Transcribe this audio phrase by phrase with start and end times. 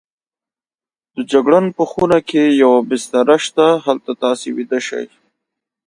[1.15, 5.05] د جګړن په خونه کې یوه بستره شته، هلته تاسې ویده شئ.